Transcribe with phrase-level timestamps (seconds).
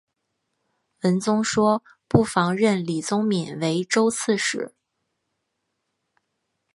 [1.03, 4.73] 文宗说不妨任李宗闵为州刺史。